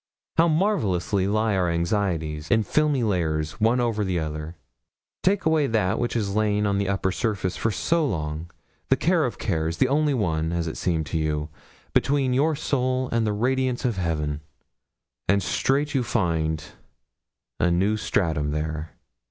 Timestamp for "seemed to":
10.77-11.19